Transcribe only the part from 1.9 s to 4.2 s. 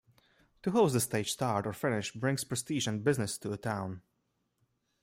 brings prestige and business to a town.